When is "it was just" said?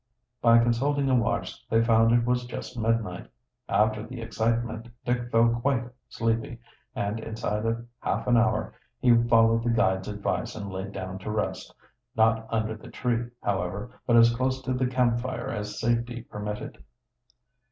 2.11-2.75